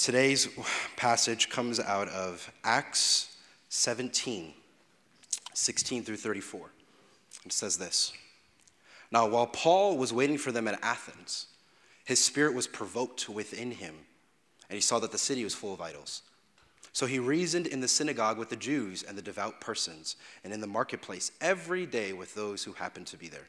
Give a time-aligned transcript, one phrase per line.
[0.00, 0.48] Today's
[0.96, 3.36] passage comes out of Acts
[3.68, 4.54] 17,
[5.52, 6.70] 16 through 34.
[7.44, 8.14] It says this
[9.12, 11.48] Now, while Paul was waiting for them at Athens,
[12.02, 13.94] his spirit was provoked within him,
[14.70, 16.22] and he saw that the city was full of idols.
[16.94, 20.62] So he reasoned in the synagogue with the Jews and the devout persons, and in
[20.62, 23.48] the marketplace every day with those who happened to be there.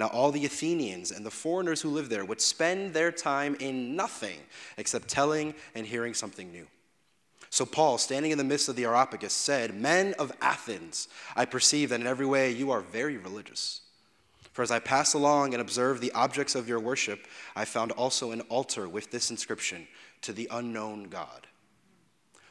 [0.00, 3.96] Now, all the Athenians and the foreigners who live there would spend their time in
[3.96, 4.38] nothing
[4.78, 6.66] except telling and hearing something new.
[7.50, 11.90] So, Paul, standing in the midst of the Areopagus, said, Men of Athens, I perceive
[11.90, 13.82] that in every way you are very religious.
[14.52, 18.30] For as I passed along and observed the objects of your worship, I found also
[18.30, 19.86] an altar with this inscription
[20.22, 21.46] To the unknown God.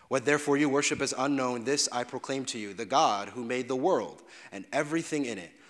[0.08, 3.68] What therefore you worship as unknown, this I proclaim to you the God who made
[3.68, 4.22] the world
[4.52, 5.52] and everything in it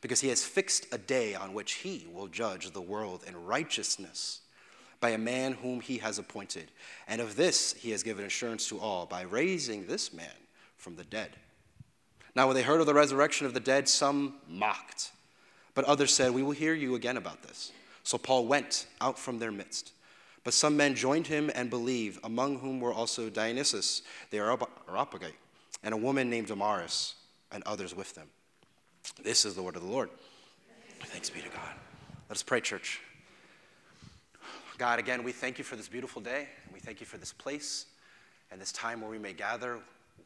[0.00, 4.40] because he has fixed a day on which he will judge the world in righteousness
[5.00, 6.70] by a man whom he has appointed.
[7.08, 10.26] And of this he has given assurance to all by raising this man
[10.76, 11.30] from the dead.
[12.34, 15.10] Now, when they heard of the resurrection of the dead, some mocked,
[15.74, 17.72] but others said, We will hear you again about this.
[18.02, 19.92] So Paul went out from their midst.
[20.42, 25.34] But some men joined him and believed, among whom were also Dionysius the Areopagite,
[25.82, 27.14] and a woman named Damaris,
[27.52, 28.28] and others with them.
[29.22, 30.10] This is the word of the Lord.
[31.04, 31.74] Thanks be to God.
[32.28, 33.00] Let us pray, church.
[34.78, 36.48] God, again, we thank you for this beautiful day.
[36.72, 37.86] We thank you for this place
[38.50, 39.78] and this time where we may gather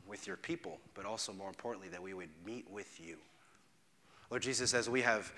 [0.06, 3.16] with your people, but also more importantly, that we would meet with you.
[4.30, 5.32] Lord Jesus, as we have,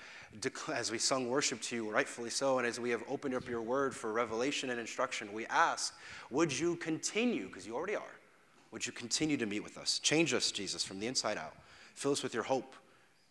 [0.73, 3.61] as we sung worship to you, rightfully so, and as we have opened up your
[3.61, 5.93] word for revelation and instruction, we ask,
[6.29, 8.03] would you continue, because you already are,
[8.71, 9.99] would you continue to meet with us?
[9.99, 11.55] Change us, Jesus, from the inside out.
[11.95, 12.75] Fill us with your hope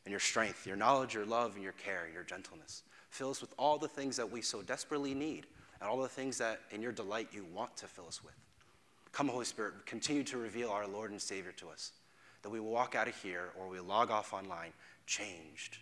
[0.07, 2.85] and your strength, your knowledge, your love, and your care, your gentleness.
[3.11, 5.47] Fill us with all the things that we so desperately need
[5.81, 8.35] and all the things that in your delight you want to fill us with.
[9.11, 11.91] Come, Holy Spirit, continue to reveal our Lord and Savior to us,
[12.43, 14.73] that we will walk out of here or we log off online
[15.07, 15.79] changed.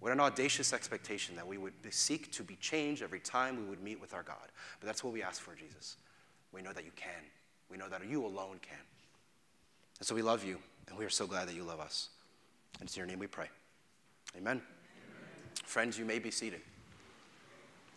[0.00, 3.82] What an audacious expectation that we would seek to be changed every time we would
[3.82, 4.50] meet with our God.
[4.80, 5.96] But that's what we ask for, Jesus.
[6.50, 7.10] We know that you can.
[7.70, 8.78] We know that you alone can.
[9.98, 10.58] And so we love you,
[10.88, 12.08] and we are so glad that you love us.
[12.80, 13.46] And it's in your name we pray.
[14.36, 14.52] Amen.
[14.52, 14.62] Amen.
[15.64, 16.60] Friends, you may be seated.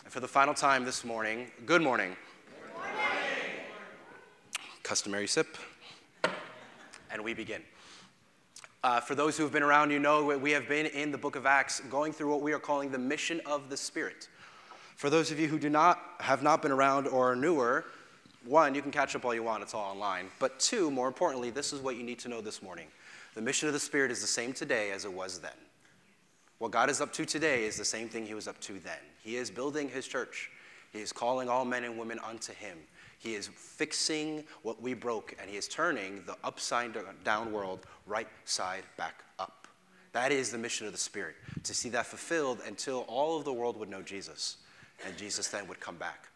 [0.03, 2.15] And for the final time this morning, good morning.
[2.61, 3.01] Good morning.
[4.83, 5.57] Customary sip.
[7.11, 7.61] And we begin.
[8.83, 11.35] Uh, for those who have been around, you know we have been in the book
[11.35, 14.29] of Acts going through what we are calling the mission of the Spirit.
[14.95, 17.85] For those of you who do not have not been around or are newer,
[18.45, 20.27] one, you can catch up all you want, it's all online.
[20.39, 22.85] But two, more importantly, this is what you need to know this morning.
[23.35, 25.51] The mission of the Spirit is the same today as it was then.
[26.59, 28.97] What God is up to today is the same thing He was up to then.
[29.21, 30.49] He is building His church,
[30.93, 32.77] He is calling all men and women unto Him.
[33.19, 36.95] He is fixing what we broke, and He is turning the upside
[37.25, 39.67] down world right side back up.
[40.13, 43.51] That is the mission of the Spirit, to see that fulfilled until all of the
[43.51, 44.57] world would know Jesus,
[45.05, 46.29] and Jesus then would come back.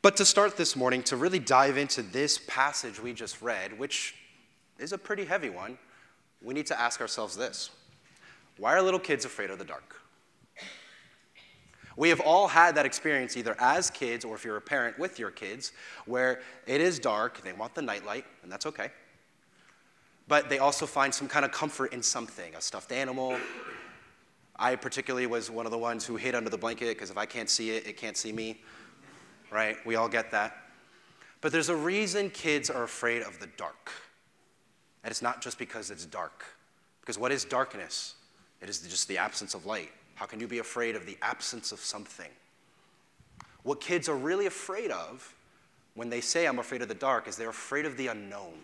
[0.00, 4.14] But to start this morning, to really dive into this passage we just read, which
[4.78, 5.76] is a pretty heavy one,
[6.42, 7.70] we need to ask ourselves this
[8.58, 9.96] Why are little kids afraid of the dark?
[11.96, 15.18] We have all had that experience either as kids or if you're a parent with
[15.18, 15.72] your kids
[16.06, 18.90] where it is dark, they want the nightlight, and that's okay.
[20.28, 23.36] But they also find some kind of comfort in something a stuffed animal,
[24.58, 27.26] I particularly was one of the ones who hid under the blanket because if I
[27.26, 28.60] can't see it, it can't see me.
[29.50, 29.76] Right?
[29.86, 30.56] We all get that.
[31.40, 33.92] But there's a reason kids are afraid of the dark.
[35.04, 36.44] And it's not just because it's dark.
[37.00, 38.14] Because what is darkness?
[38.60, 39.90] It is just the absence of light.
[40.14, 42.30] How can you be afraid of the absence of something?
[43.62, 45.34] What kids are really afraid of
[45.94, 48.54] when they say, I'm afraid of the dark, is they're afraid of the unknown.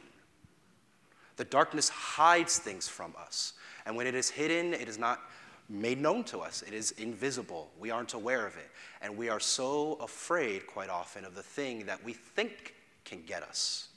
[1.36, 3.54] The darkness hides things from us.
[3.86, 5.20] And when it is hidden, it is not
[5.68, 6.62] made known to us.
[6.62, 7.70] It is invisible.
[7.78, 8.70] We aren't aware of it.
[9.02, 13.42] And we are so afraid, quite often, of the thing that we think can get
[13.42, 13.88] us.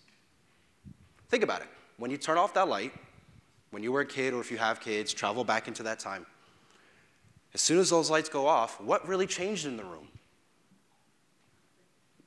[1.30, 1.68] Think about it.
[1.98, 2.94] When you turn off that light,
[3.72, 6.26] when you were a kid or if you have kids, travel back into that time.
[7.54, 10.08] As soon as those lights go off, what really changed in the room?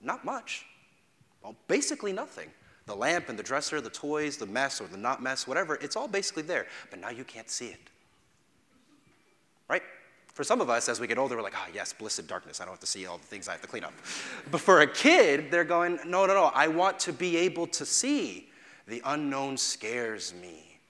[0.02, 0.66] Not much.
[1.42, 2.50] Well, basically nothing.
[2.86, 5.94] The lamp and the dresser, the toys, the mess or the not mess, whatever, it's
[5.94, 6.66] all basically there.
[6.90, 7.80] But now you can't see it.
[9.68, 9.82] Right?
[10.34, 12.60] For some of us, as we get older, we're like, ah, oh, yes, blessed darkness.
[12.60, 13.92] I don't have to see all the things I have to clean up.
[14.50, 16.50] But for a kid, they're going, no, no, no.
[16.54, 18.49] I want to be able to see.
[18.90, 20.80] The unknown scares me.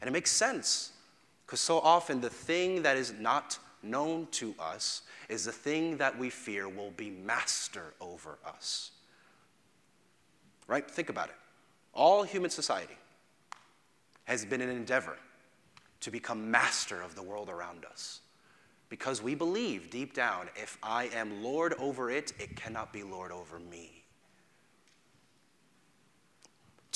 [0.00, 0.92] And it makes sense
[1.46, 6.18] because so often the thing that is not known to us is the thing that
[6.18, 8.90] we fear will be master over us.
[10.66, 10.88] Right?
[10.88, 11.34] Think about it.
[11.94, 12.98] All human society
[14.24, 15.16] has been an endeavor
[16.00, 18.20] to become master of the world around us.
[18.90, 23.32] Because we believe deep down, if I am Lord over it, it cannot be Lord
[23.32, 23.97] over me.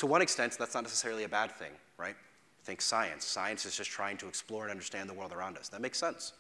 [0.03, 2.17] To one extent, that's not necessarily a bad thing, right?
[2.65, 3.25] Think science.
[3.25, 5.69] Science is just trying to explore and understand the world around us.
[5.69, 6.33] That makes sense.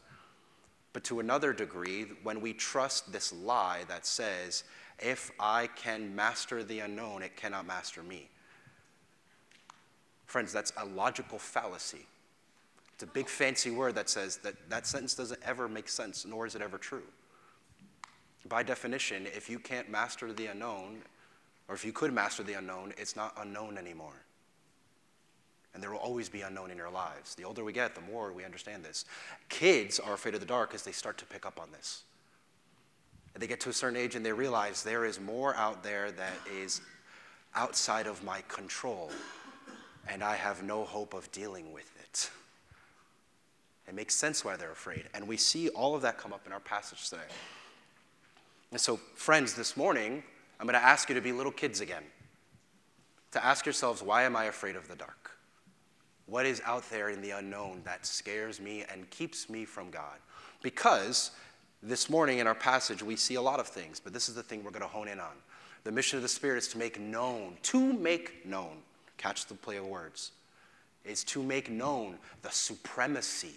[0.92, 4.64] But to another degree, when we trust this lie that says,
[4.98, 8.28] if I can master the unknown, it cannot master me.
[10.26, 12.06] Friends, that's a logical fallacy.
[12.94, 16.46] It's a big fancy word that says that that sentence doesn't ever make sense, nor
[16.46, 17.04] is it ever true.
[18.48, 21.02] By definition, if you can't master the unknown,
[21.68, 24.14] or if you could master the unknown, it's not unknown anymore.
[25.74, 27.34] And there will always be unknown in your lives.
[27.34, 29.06] The older we get, the more we understand this.
[29.48, 32.02] Kids are afraid of the dark as they start to pick up on this.
[33.34, 36.10] And they get to a certain age and they realize there is more out there
[36.12, 36.82] that is
[37.54, 39.10] outside of my control,
[40.08, 42.30] and I have no hope of dealing with it.
[43.88, 45.04] It makes sense why they're afraid.
[45.14, 47.22] And we see all of that come up in our passage today.
[48.70, 50.22] And so, friends, this morning,
[50.62, 52.04] I'm going to ask you to be little kids again.
[53.32, 55.32] To ask yourselves, why am I afraid of the dark?
[56.26, 60.18] What is out there in the unknown that scares me and keeps me from God?
[60.62, 61.32] Because
[61.82, 64.42] this morning in our passage, we see a lot of things, but this is the
[64.44, 65.32] thing we're going to hone in on.
[65.82, 68.76] The mission of the Spirit is to make known, to make known,
[69.16, 70.30] catch the play of words,
[71.04, 73.56] is to make known the supremacy,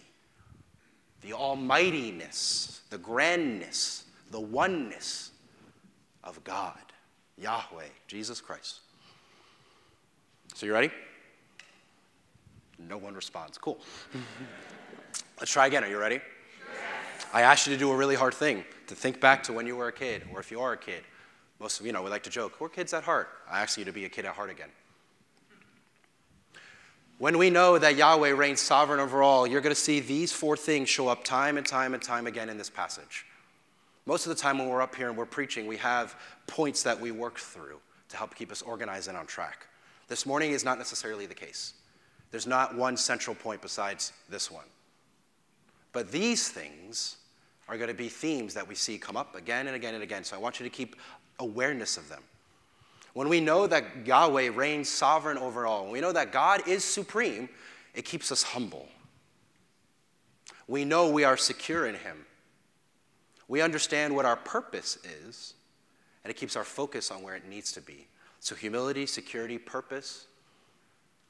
[1.22, 5.30] the almightiness, the grandness, the oneness
[6.24, 6.80] of God,
[7.38, 8.80] Yahweh, Jesus Christ.
[10.54, 10.92] So, you ready?
[12.80, 13.58] No one responds.
[13.58, 13.80] Cool.
[15.40, 15.84] Let's try again.
[15.84, 16.22] Are you ready?
[17.34, 19.76] I asked you to do a really hard thing to think back to when you
[19.76, 21.04] were a kid, or if you are a kid.
[21.60, 23.30] Most of you know, we like to joke, we're kids at heart.
[23.50, 24.70] I ask you to be a kid at heart again.
[27.18, 30.58] When we know that Yahweh reigns sovereign over all, you're going to see these four
[30.58, 33.26] things show up time and time and time again in this passage.
[34.06, 36.16] Most of the time when we're up here and we're preaching, we have
[36.48, 39.66] points that we work through to help keep us organized and on track.
[40.08, 41.74] This morning is not necessarily the case.
[42.30, 44.66] There's not one central point besides this one.
[45.92, 47.18] But these things
[47.68, 50.24] are going to be themes that we see come up again and again and again.
[50.24, 50.96] So I want you to keep
[51.40, 52.22] awareness of them.
[53.14, 56.84] When we know that Yahweh reigns sovereign over all, when we know that God is
[56.84, 57.50] supreme,
[57.96, 58.88] it keeps us humble.
[60.68, 62.26] We know we are secure in Him.
[63.48, 64.98] We understand what our purpose
[65.28, 65.54] is,
[66.24, 68.08] and it keeps our focus on where it needs to be.
[68.40, 70.28] So, humility, security, purpose,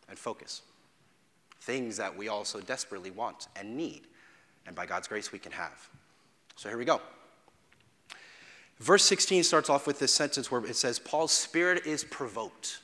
[0.09, 0.61] and focus.
[1.61, 4.01] Things that we also desperately want and need
[4.65, 5.89] and by God's grace we can have.
[6.55, 7.01] So here we go.
[8.79, 12.79] Verse 16 starts off with this sentence where it says, Paul's spirit is provoked.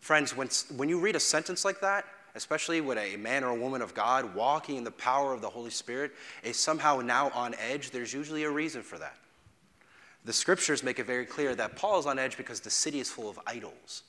[0.00, 3.54] Friends, when, when you read a sentence like that, especially when a man or a
[3.54, 7.54] woman of God walking in the power of the Holy Spirit is somehow now on
[7.54, 9.16] edge, there's usually a reason for that.
[10.24, 13.10] The scriptures make it very clear that Paul is on edge because the city is
[13.10, 14.02] full of idols.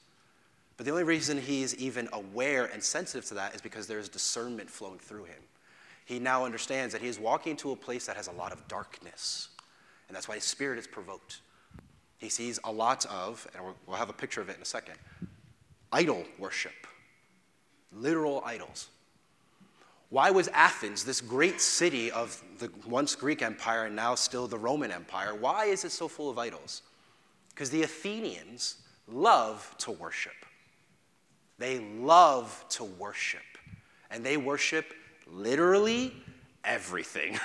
[0.77, 4.69] But the only reason he's even aware and sensitive to that is because there's discernment
[4.69, 5.41] flowing through him
[6.11, 8.67] he now understands that he is walking into a place that has a lot of
[8.67, 9.49] darkness.
[10.07, 11.39] And that's why his spirit is provoked.
[12.17, 14.95] He sees a lot of, and we'll have a picture of it in a second,
[15.91, 16.87] idol worship,
[17.93, 18.87] literal idols.
[20.09, 24.57] Why was Athens, this great city of the once Greek Empire and now still the
[24.57, 26.81] Roman Empire, why is it so full of idols?
[27.49, 28.75] Because the Athenians
[29.07, 30.33] love to worship.
[31.57, 33.41] They love to worship.
[34.09, 34.93] And they worship
[35.27, 36.13] literally
[36.65, 37.39] everything.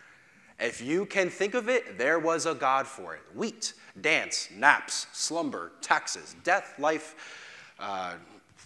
[0.60, 5.06] if you can think of it, there was a God for it wheat, dance, naps,
[5.12, 7.16] slumber, taxes, death, life,
[7.80, 8.14] uh,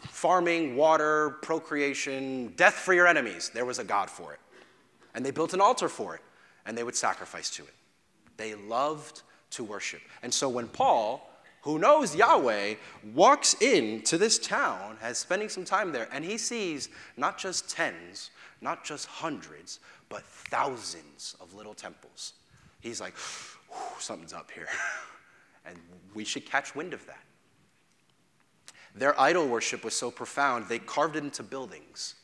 [0.03, 3.51] farming, water, procreation, death for your enemies.
[3.53, 4.41] There was a God for it.
[5.15, 6.21] And they built an altar for it,
[6.67, 7.75] and they would sacrifice to it.
[8.37, 10.01] They loved to worship.
[10.23, 11.29] And so when Paul
[11.63, 12.75] who knows Yahweh,
[13.15, 18.31] walks into this town, has spending some time there, and he sees not just tens,
[18.61, 22.35] not just hundreds, but thousands of little temples.
[22.81, 23.15] He's like,
[23.99, 24.69] something's up here.
[25.67, 25.77] and
[26.15, 27.23] we should catch wind of that.
[28.95, 32.15] Their idol worship was so profound, they carved it into buildings.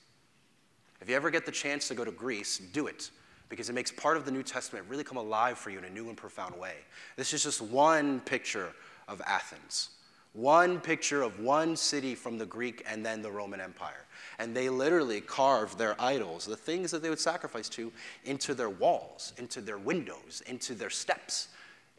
[1.00, 3.10] If you ever get the chance to go to Greece, do it
[3.48, 5.90] because it makes part of the New Testament really come alive for you in a
[5.90, 6.74] new and profound way.
[7.16, 8.72] This is just one picture
[9.06, 9.90] of Athens.
[10.32, 14.04] One picture of one city from the Greek and then the Roman Empire.
[14.40, 17.92] And they literally carved their idols, the things that they would sacrifice to,
[18.24, 21.48] into their walls, into their windows, into their steps,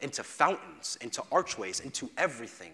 [0.00, 2.72] into fountains, into archways, into everything.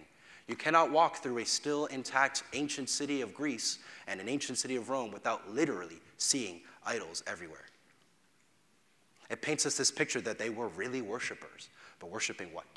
[0.53, 4.75] You cannot walk through a still intact ancient city of Greece and an ancient city
[4.75, 7.65] of Rome without literally seeing idols everywhere.
[9.31, 12.67] It paints us this picture that they were really worshipers, but worshiping what?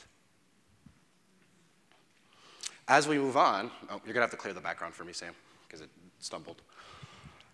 [2.88, 5.12] As we move on, oh, you're going to have to clear the background for me,
[5.12, 5.34] Sam,
[5.68, 6.62] because it stumbled.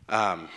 [0.09, 0.49] Um,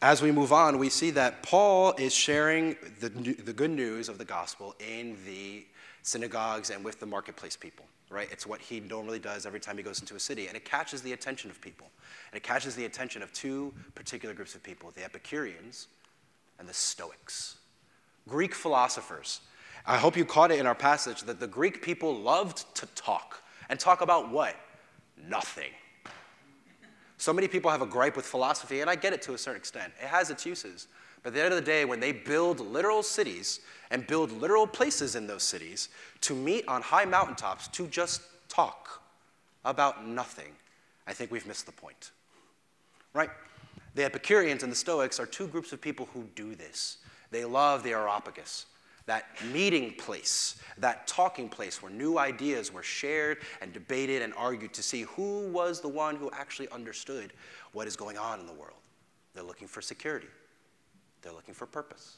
[0.00, 4.16] as we move on, we see that Paul is sharing the, the good news of
[4.16, 5.66] the gospel in the
[6.00, 8.28] synagogues and with the marketplace people, right?
[8.32, 11.00] It's what he normally does every time he goes into a city, and it catches
[11.00, 11.86] the attention of people.
[12.30, 15.86] And it catches the attention of two particular groups of people the Epicureans
[16.58, 17.56] and the Stoics,
[18.28, 19.40] Greek philosophers.
[19.86, 23.42] I hope you caught it in our passage that the Greek people loved to talk.
[23.70, 24.56] And talk about what?
[25.28, 25.70] Nothing.
[27.18, 29.60] So many people have a gripe with philosophy, and I get it to a certain
[29.60, 29.92] extent.
[30.02, 30.88] It has its uses.
[31.22, 33.60] But at the end of the day, when they build literal cities
[33.90, 35.88] and build literal places in those cities
[36.22, 39.02] to meet on high mountaintops to just talk
[39.64, 40.52] about nothing,
[41.06, 42.10] I think we've missed the point.
[43.12, 43.30] Right?
[43.94, 46.98] The Epicureans and the Stoics are two groups of people who do this.
[47.30, 48.66] They love the Areopagus
[49.10, 54.72] that meeting place, that talking place where new ideas were shared and debated and argued
[54.72, 57.32] to see who was the one who actually understood
[57.72, 58.78] what is going on in the world.
[59.34, 60.28] They're looking for security,
[61.22, 62.16] they're looking for purpose.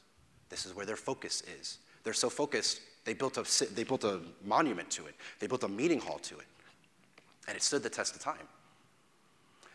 [0.49, 1.79] This is where their focus is.
[2.03, 5.69] They're so focused, they built a, they built a monument to it, they built a
[5.69, 6.47] meeting hall to it,
[7.47, 8.47] and it stood the test of time.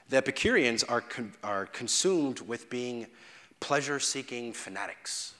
[0.09, 3.07] The Epicureans are, con- are consumed with being
[3.61, 5.35] pleasure seeking fanatics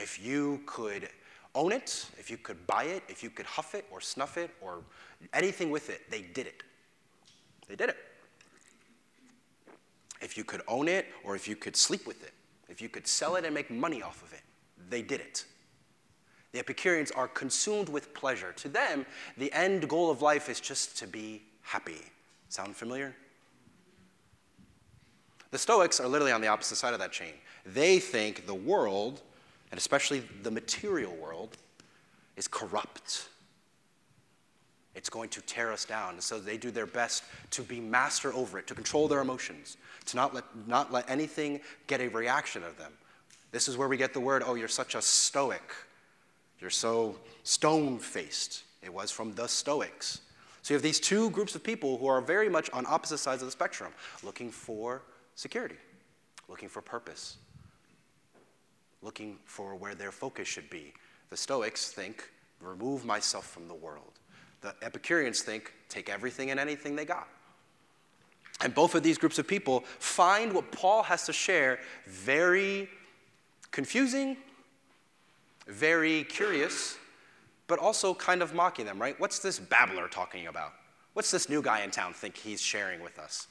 [0.00, 1.08] if you could
[1.54, 4.50] own it, if you could buy it, if you could huff it or snuff it
[4.60, 4.78] or
[5.32, 6.62] anything with it, they did it.
[7.68, 7.96] They did it.
[10.20, 12.32] If you could own it or if you could sleep with it,
[12.70, 14.42] if you could sell it and make money off of it,
[14.88, 15.44] they did it.
[16.52, 18.52] The Epicureans are consumed with pleasure.
[18.52, 22.00] To them, the end goal of life is just to be happy.
[22.48, 23.14] Sound familiar?
[25.52, 27.34] The Stoics are literally on the opposite side of that chain.
[27.64, 29.22] They think the world
[29.70, 31.56] and especially the material world,
[32.36, 33.28] is corrupt.
[34.94, 36.20] It's going to tear us down.
[36.20, 40.16] So they do their best to be master over it, to control their emotions, to
[40.16, 42.92] not let, not let anything get a reaction of them.
[43.52, 45.62] This is where we get the word, oh, you're such a stoic.
[46.60, 48.64] You're so stone faced.
[48.82, 50.20] It was from the Stoics.
[50.62, 53.42] So you have these two groups of people who are very much on opposite sides
[53.42, 53.92] of the spectrum,
[54.22, 55.02] looking for
[55.34, 55.76] security,
[56.48, 57.38] looking for purpose,
[59.02, 60.92] looking for where their focus should be.
[61.30, 62.30] The Stoics think,
[62.60, 64.12] remove myself from the world.
[64.60, 67.28] The Epicureans think, take everything and anything they got.
[68.62, 72.88] And both of these groups of people find what Paul has to share very
[73.70, 74.36] confusing,
[75.66, 76.98] very curious,
[77.66, 79.18] but also kind of mocking them, right?
[79.18, 80.72] What's this babbler talking about?
[81.14, 83.46] What's this new guy in town think he's sharing with us?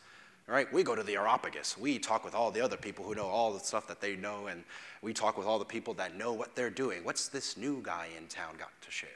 [0.49, 0.71] right?
[0.73, 1.77] We go to the Areopagus.
[1.77, 4.47] We talk with all the other people who know all the stuff that they know,
[4.47, 4.63] and
[5.01, 7.03] we talk with all the people that know what they're doing.
[7.03, 9.09] What's this new guy in town got to share?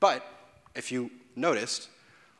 [0.00, 0.26] But
[0.74, 1.88] if you noticed,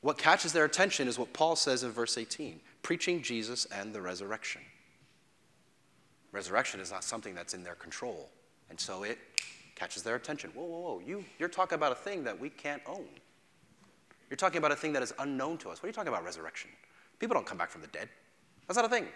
[0.01, 4.01] what catches their attention is what Paul says in verse 18 preaching Jesus and the
[4.01, 4.63] resurrection.
[6.33, 8.31] Resurrection is not something that's in their control,
[8.71, 9.19] and so it
[9.75, 10.51] catches their attention.
[10.55, 13.07] Whoa, whoa, whoa, you, you're talking about a thing that we can't own.
[14.31, 15.83] You're talking about a thing that is unknown to us.
[15.83, 16.71] What are you talking about, resurrection?
[17.19, 18.09] People don't come back from the dead.
[18.67, 19.07] That's not a thing.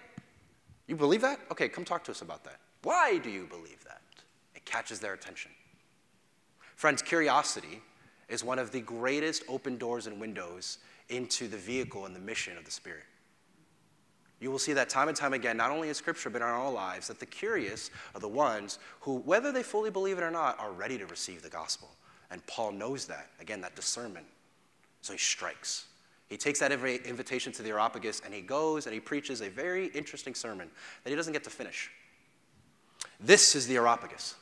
[0.87, 1.41] You believe that?
[1.51, 2.59] Okay, come talk to us about that.
[2.83, 4.03] Why do you believe that?
[4.55, 5.53] It catches their attention.
[6.77, 7.81] Friends, curiosity
[8.29, 10.79] is one of the greatest open doors and windows
[11.09, 13.05] into the vehicle and the mission of the Spirit.
[14.41, 16.59] You will see that time and time again, not only in Scripture, but in our
[16.59, 20.31] own lives, that the curious are the ones who, whether they fully believe it or
[20.31, 21.89] not, are ready to receive the gospel.
[22.31, 23.31] And Paul knows that.
[23.41, 24.27] Again, that discernment.
[25.03, 25.87] So he strikes.
[26.29, 29.87] He takes that invitation to the Areopagus and he goes and he preaches a very
[29.89, 30.69] interesting sermon
[31.05, 31.91] that he doesn't get to finish.
[33.21, 34.35] This is the Areopagus,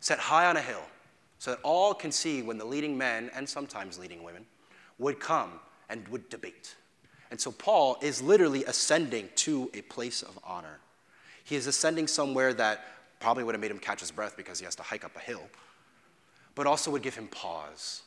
[0.00, 0.82] set high on a hill,
[1.40, 4.44] so that all can see when the leading men and sometimes leading women
[4.98, 5.52] would come
[5.88, 6.76] and would debate.
[7.30, 10.80] And so Paul is literally ascending to a place of honor.
[11.42, 12.84] He is ascending somewhere that
[13.20, 15.20] probably would have made him catch his breath because he has to hike up a
[15.20, 15.40] hill,
[16.54, 18.02] but also would give him pause.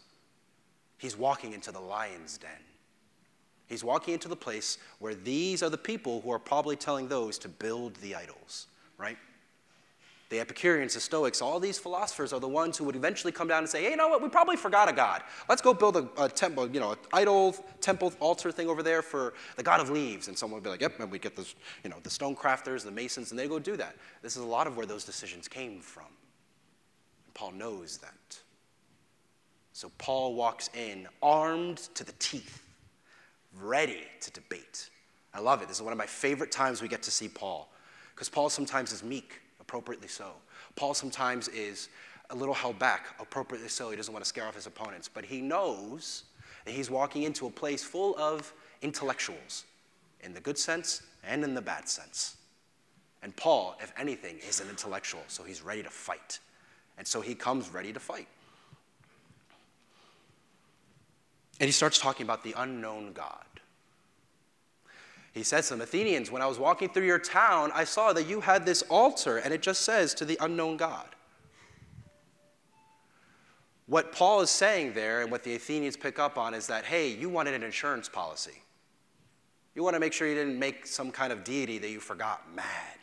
[0.99, 2.51] He's walking into the lion's den.
[3.65, 7.39] He's walking into the place where these are the people who are probably telling those
[7.39, 8.67] to build the idols,
[8.99, 9.17] right?
[10.33, 13.59] The Epicureans, the Stoics, all these philosophers are the ones who would eventually come down
[13.59, 15.21] and say, hey, you know what, we probably forgot a god.
[15.47, 19.03] Let's go build a, a temple, you know, an idol, temple, altar thing over there
[19.03, 20.29] for the god of leaves.
[20.29, 22.83] And someone would be like, yep, and we get this, you know, the stone crafters,
[22.83, 23.95] the masons, and they go do that.
[24.23, 26.07] This is a lot of where those decisions came from.
[27.35, 28.39] Paul knows that.
[29.71, 32.63] So Paul walks in armed to the teeth,
[33.61, 34.89] ready to debate.
[35.31, 35.67] I love it.
[35.67, 37.71] This is one of my favorite times we get to see Paul,
[38.15, 39.41] because Paul sometimes is meek
[39.73, 40.33] appropriately so.
[40.75, 41.89] Paul sometimes is
[42.29, 43.89] a little held back, appropriately so.
[43.89, 46.25] He doesn't want to scare off his opponents, but he knows
[46.65, 48.53] that he's walking into a place full of
[48.83, 49.65] intellectuals
[50.21, 52.37] in the good sense and in the bad sense.
[53.23, 56.37] And Paul, if anything, is an intellectual, so he's ready to fight.
[56.99, 58.27] And so he comes ready to fight.
[61.59, 63.43] And he starts talking about the unknown God.
[65.33, 68.27] He says to them, Athenians, when I was walking through your town, I saw that
[68.27, 71.07] you had this altar, and it just says to the unknown God.
[73.87, 77.09] What Paul is saying there, and what the Athenians pick up on, is that, hey,
[77.09, 78.61] you wanted an insurance policy.
[79.73, 82.43] You want to make sure you didn't make some kind of deity that you forgot
[82.55, 82.97] mad.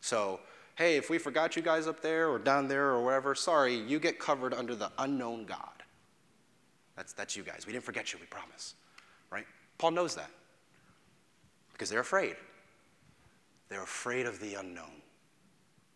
[0.00, 0.40] So,
[0.76, 3.98] hey, if we forgot you guys up there or down there or wherever, sorry, you
[3.98, 5.58] get covered under the unknown God.
[6.96, 7.66] That's, that's you guys.
[7.66, 8.74] We didn't forget you, we promise.
[9.30, 9.46] Right?
[9.76, 10.30] Paul knows that
[11.76, 12.36] because they're afraid.
[13.68, 15.02] They're afraid of the unknown.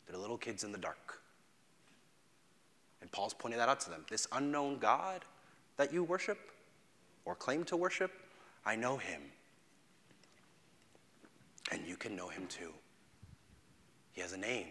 [0.07, 1.23] They're little kids in the dark.
[3.01, 4.05] And Paul's pointing that out to them.
[4.11, 5.25] This unknown God
[5.79, 6.39] that you worship
[7.25, 8.13] or claim to worship,
[8.67, 9.23] I know him.
[11.73, 12.75] And you can know him too.
[14.13, 14.67] He has a name.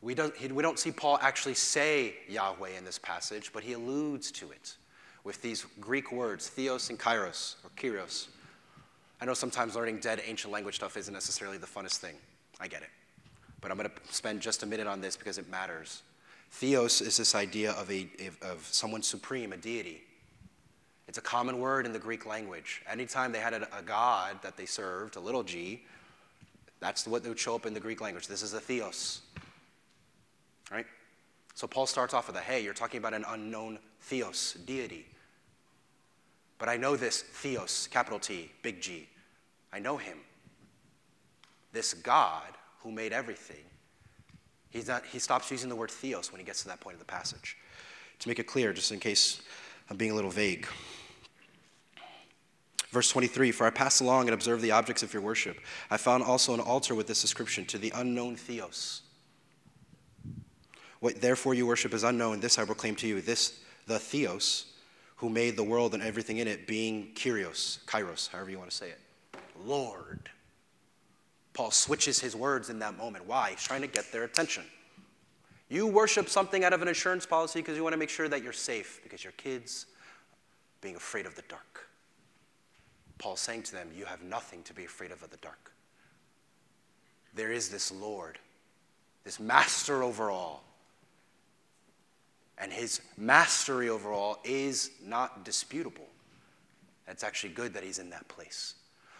[0.00, 3.74] We don't, he, we don't see Paul actually say Yahweh in this passage, but he
[3.74, 4.76] alludes to it
[5.22, 8.28] with these Greek words, theos and kairos, or kyrios.
[9.20, 12.14] I know sometimes learning dead ancient language stuff isn't necessarily the funnest thing.
[12.60, 12.90] I get it.
[13.60, 16.02] But I'm going to spend just a minute on this because it matters.
[16.52, 18.08] Theos is this idea of, a,
[18.42, 20.02] of someone supreme, a deity.
[21.08, 22.82] It's a common word in the Greek language.
[22.88, 25.82] Anytime they had a, a god that they served, a little g,
[26.80, 28.28] that's what would show up in the Greek language.
[28.28, 29.22] This is a theos.
[30.70, 30.86] Right?
[31.54, 35.06] So Paul starts off with a hey, you're talking about an unknown theos, deity.
[36.58, 39.08] But I know this Theos, capital T, big G.
[39.72, 40.18] I know him.
[41.72, 42.48] This God
[42.80, 43.64] who made everything.
[44.70, 47.00] He's not, he stops using the word Theos when he gets to that point of
[47.00, 47.56] the passage.
[48.20, 49.40] To make it clear, just in case
[49.88, 50.66] I'm being a little vague.
[52.90, 55.58] Verse 23 For I passed along and observed the objects of your worship.
[55.90, 59.02] I found also an altar with this inscription to the unknown Theos.
[61.00, 63.20] What therefore you worship is unknown, this I proclaim to you.
[63.20, 64.66] This, the Theos,
[65.18, 68.76] who made the world and everything in it, being Kyrios, Kairos, however you want to
[68.76, 69.00] say it,
[69.64, 70.30] Lord.
[71.52, 73.26] Paul switches his words in that moment.
[73.26, 73.50] Why?
[73.50, 74.62] He's trying to get their attention.
[75.68, 78.44] You worship something out of an insurance policy because you want to make sure that
[78.44, 79.86] you're safe because your kids
[80.80, 81.88] being afraid of the dark.
[83.18, 85.72] Paul's saying to them, You have nothing to be afraid of of the dark.
[87.34, 88.38] There is this Lord,
[89.24, 90.62] this master over all,
[92.60, 96.06] and his mastery over all is not disputable.
[97.06, 98.74] It's actually good that he's in that place.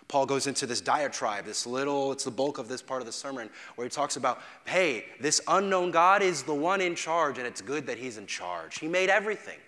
[0.09, 3.13] Paul goes into this diatribe, this little, it's the bulk of this part of the
[3.13, 7.47] sermon, where he talks about, hey, this unknown God is the one in charge, and
[7.47, 8.79] it's good that he's in charge.
[8.79, 9.59] He made everything.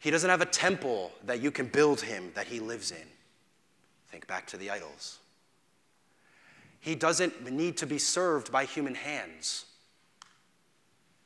[0.00, 3.06] He doesn't have a temple that you can build him that he lives in.
[4.08, 5.20] Think back to the idols.
[6.80, 9.66] He doesn't need to be served by human hands.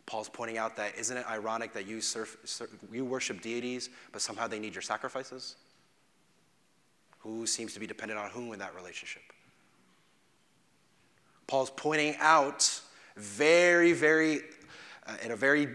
[0.07, 2.37] Paul's pointing out that isn't it ironic that you, surf,
[2.92, 5.57] you worship deities, but somehow they need your sacrifices?
[7.21, 9.23] Who seems to be dependent on whom in that relationship?
[11.49, 12.81] Paul's pointing out
[13.16, 14.42] very, very,
[15.07, 15.69] uh, in a very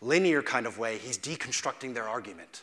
[0.00, 2.62] linear kind of way, he's deconstructing their argument.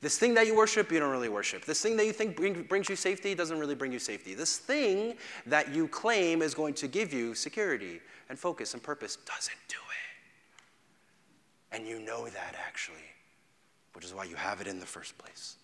[0.00, 1.64] This thing that you worship, you don't really worship.
[1.64, 4.34] This thing that you think bring, brings you safety doesn't really bring you safety.
[4.34, 5.14] This thing
[5.46, 9.76] that you claim is going to give you security and focus and purpose doesn't do
[9.76, 11.76] it.
[11.76, 12.96] And you know that actually,
[13.94, 15.56] which is why you have it in the first place.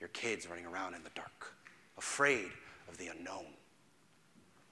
[0.00, 1.54] Your kids running around in the dark,
[1.96, 2.50] afraid
[2.88, 3.46] of the unknown.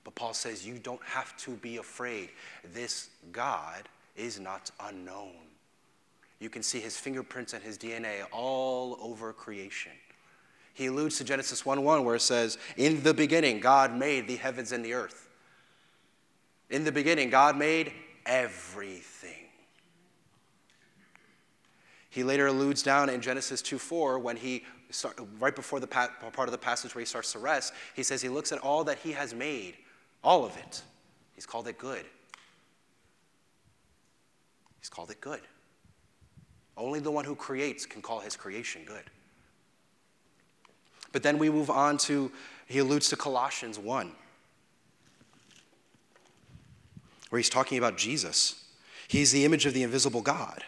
[0.05, 2.31] But Paul says you don't have to be afraid.
[2.75, 5.33] This God is not unknown.
[6.41, 9.93] You can see his fingerprints and his DNA all over creation.
[10.75, 14.37] He alludes to Genesis 1 1, where it says, In the beginning, God made the
[14.37, 15.29] heavens and the earth.
[16.73, 17.93] In the beginning, God made
[18.25, 19.31] everything.
[22.09, 24.65] He later alludes down in Genesis 2 4 when he,
[25.39, 28.31] right before the part of the passage where he starts to rest, he says he
[28.31, 29.75] looks at all that he has made,
[30.25, 30.83] all of it.
[31.35, 32.07] He's called it good.
[34.81, 35.43] He's called it good.
[36.77, 39.05] Only the one who creates can call his creation good.
[41.13, 42.33] But then we move on to,
[42.67, 44.13] he alludes to Colossians 1,
[47.33, 48.63] where he's talking about Jesus.
[49.09, 50.65] He's the image of the invisible God.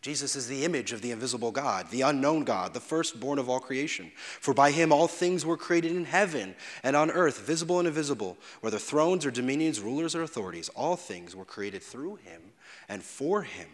[0.00, 3.60] Jesus is the image of the invisible God, the unknown God, the firstborn of all
[3.60, 4.10] creation.
[4.16, 8.38] For by him all things were created in heaven and on earth, visible and invisible,
[8.62, 10.70] whether thrones or dominions, rulers or authorities.
[10.70, 12.40] All things were created through him
[12.88, 13.68] and for him.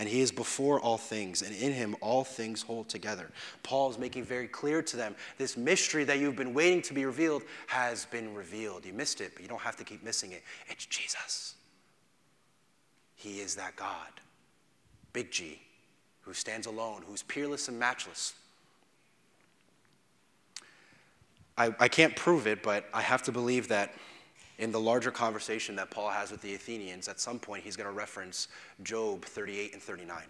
[0.00, 3.30] And he is before all things, and in him all things hold together.
[3.62, 7.04] Paul is making very clear to them this mystery that you've been waiting to be
[7.04, 8.86] revealed has been revealed.
[8.86, 10.42] You missed it, but you don't have to keep missing it.
[10.70, 11.54] It's Jesus.
[13.14, 14.08] He is that God,
[15.12, 15.60] big G,
[16.22, 18.32] who stands alone, who's peerless and matchless.
[21.58, 23.92] I, I can't prove it, but I have to believe that
[24.60, 27.88] in the larger conversation that Paul has with the Athenians, at some point he's going
[27.88, 28.48] to reference
[28.82, 30.22] Job 38 and 39.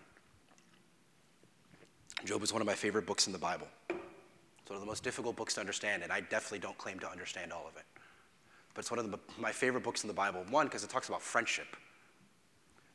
[2.24, 3.66] Job is one of my favorite books in the Bible.
[3.88, 7.10] It's one of the most difficult books to understand, and I definitely don't claim to
[7.10, 7.82] understand all of it.
[8.72, 10.44] But it's one of the, my favorite books in the Bible.
[10.48, 11.76] One, because it talks about friendship,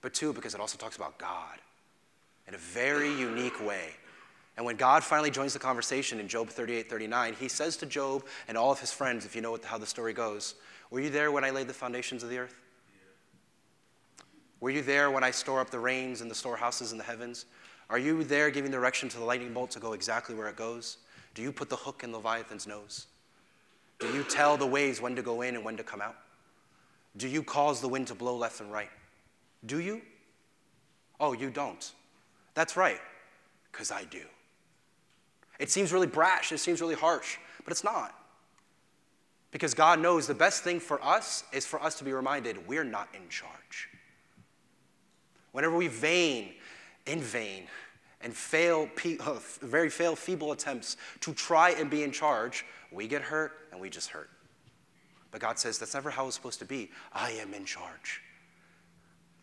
[0.02, 1.60] but two, because it also talks about God
[2.48, 3.90] in a very unique way.
[4.56, 8.24] And when God finally joins the conversation in Job 38 39, he says to Job
[8.48, 10.56] and all of his friends, if you know how the story goes,
[10.92, 12.56] were you there when I laid the foundations of the earth?
[14.60, 17.46] Were you there when I store up the rains in the storehouses in the heavens?
[17.90, 20.98] Are you there giving direction to the lightning bolt to go exactly where it goes?
[21.34, 23.08] Do you put the hook in Leviathan's nose?
[24.00, 26.16] Do you tell the waves when to go in and when to come out?
[27.18, 28.90] Do you cause the wind to blow left and right?
[29.66, 30.02] Do you?
[31.20, 31.92] Oh, you don't.
[32.56, 33.00] That's right,
[33.72, 34.22] because I do.
[35.60, 38.14] It seems really brash, it seems really harsh, but it's not.
[39.56, 42.84] Because God knows the best thing for us is for us to be reminded we're
[42.84, 43.88] not in charge.
[45.54, 46.56] Whenever we vain,
[47.06, 47.64] in vain,
[48.20, 48.90] and fail,
[49.62, 53.90] very fail, feeble attempts to try and be in charge, we get hurt and we
[53.90, 54.30] just hurt.
[55.32, 56.92] But God says that's never how it's supposed to be.
[57.14, 58.22] I am in charge.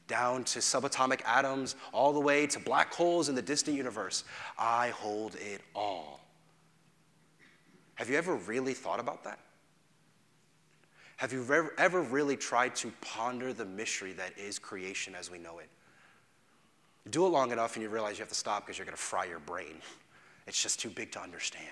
[0.09, 4.25] Down to subatomic atoms, all the way to black holes in the distant universe,
[4.59, 6.21] I hold it all.
[7.95, 9.39] Have you ever really thought about that?
[11.23, 15.39] Have you ever, ever really tried to ponder the mystery that is creation as we
[15.39, 15.69] know it?
[17.11, 19.01] Do it long enough and you realize you have to stop because you're going to
[19.01, 19.77] fry your brain.
[20.49, 21.69] It's just too big to understand.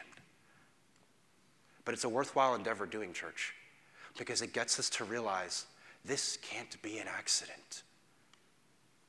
[1.85, 3.53] But it's a worthwhile endeavor doing church
[4.17, 5.67] because it gets us to realize
[6.05, 7.83] this can't be an accident.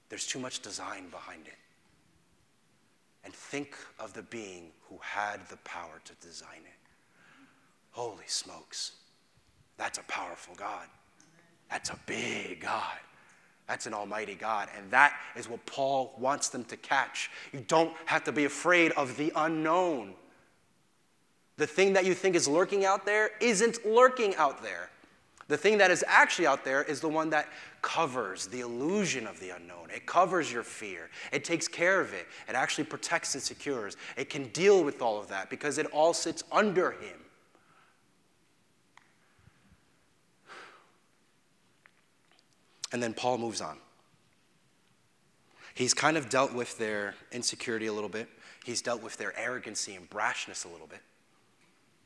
[0.10, 1.60] There's too much design behind it.
[3.24, 6.90] And think of the being who had the power to design it.
[7.92, 8.94] Holy smokes.
[9.82, 10.86] That's a powerful God.
[11.72, 13.00] That's a big God.
[13.68, 14.70] That's an almighty God.
[14.78, 17.32] And that is what Paul wants them to catch.
[17.52, 20.14] You don't have to be afraid of the unknown.
[21.58, 24.92] The thing that you think is lurking out there isn't lurking out there.
[25.48, 27.48] The thing that is actually out there is the one that
[27.82, 29.90] covers the illusion of the unknown.
[29.90, 31.10] It covers your fear.
[31.34, 32.28] It takes care of it.
[32.48, 33.98] It actually protects and secures.
[34.16, 37.18] It can deal with all of that because it all sits under Him.
[42.92, 43.78] And then Paul moves on.
[45.74, 48.28] He's kind of dealt with their insecurity a little bit.
[48.66, 51.02] He's dealt with their arrogancy and brashness a little bit,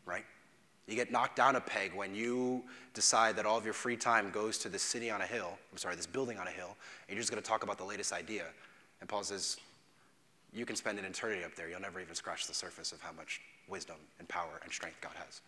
[0.06, 0.24] right?
[0.88, 4.30] You get knocked down a peg when you decide that all of your free time
[4.30, 7.16] goes to this city on a hill, I'm sorry, this building on a hill, and
[7.16, 8.46] you're just going to talk about the latest idea.
[9.02, 9.58] And Paul says,
[10.54, 11.68] you can spend an eternity up there.
[11.68, 15.12] You'll never even scratch the surface of how much wisdom and power and strength God
[15.16, 15.42] has.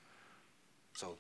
[0.93, 1.15] So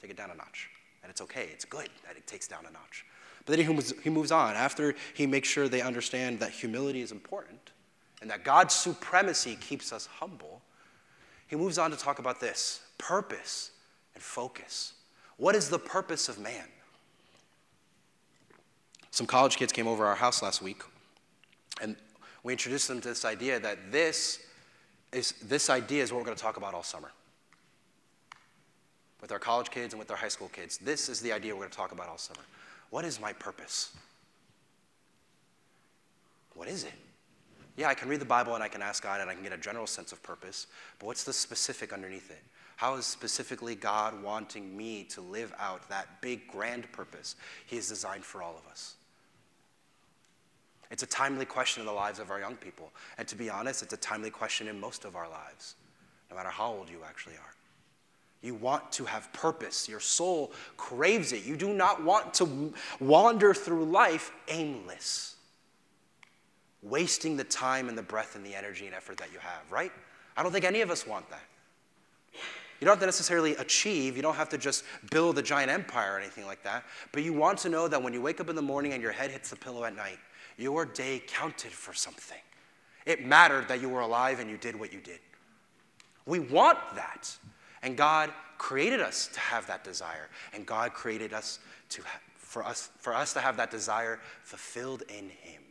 [0.00, 0.70] take it down a notch.
[1.02, 3.04] And it's okay, it's good that it takes down a notch.
[3.44, 4.54] But then he moves, he moves on.
[4.54, 7.72] After he makes sure they understand that humility is important
[8.20, 10.60] and that God's supremacy keeps us humble,
[11.46, 13.70] he moves on to talk about this purpose
[14.14, 14.94] and focus.
[15.38, 16.64] What is the purpose of man?
[19.10, 20.82] Some college kids came over our house last week,
[21.80, 21.96] and
[22.42, 24.40] we introduced them to this idea that this
[25.12, 27.10] is this idea is what we're going to talk about all summer.
[29.20, 31.60] With our college kids and with our high school kids, this is the idea we're
[31.60, 32.40] going to talk about all summer.
[32.90, 33.92] What is my purpose?
[36.54, 36.92] What is it?
[37.76, 39.52] Yeah, I can read the Bible and I can ask God and I can get
[39.52, 40.66] a general sense of purpose,
[40.98, 42.42] but what's the specific underneath it?
[42.74, 47.88] How is specifically God wanting me to live out that big, grand purpose He has
[47.88, 48.94] designed for all of us?
[50.90, 52.92] It's a timely question in the lives of our young people.
[53.18, 55.74] And to be honest, it's a timely question in most of our lives,
[56.30, 57.57] no matter how old you actually are.
[58.42, 59.88] You want to have purpose.
[59.88, 61.44] Your soul craves it.
[61.44, 65.36] You do not want to wander through life aimless,
[66.82, 69.92] wasting the time and the breath and the energy and effort that you have, right?
[70.36, 71.42] I don't think any of us want that.
[72.80, 76.14] You don't have to necessarily achieve, you don't have to just build a giant empire
[76.14, 78.54] or anything like that, but you want to know that when you wake up in
[78.54, 80.18] the morning and your head hits the pillow at night,
[80.56, 82.38] your day counted for something.
[83.04, 85.18] It mattered that you were alive and you did what you did.
[86.24, 87.34] We want that.
[87.82, 90.28] And God created us to have that desire.
[90.52, 91.58] And God created us
[91.90, 95.62] to ha- for us for us to have that desire fulfilled in him.